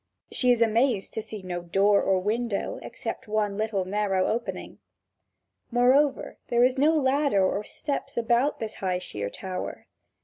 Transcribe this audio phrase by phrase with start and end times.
[0.31, 4.79] She is amazed to see no door or window, except one little narrow opening.
[5.69, 9.85] Moreover, there was no ladder or steps about this high, sheer tower.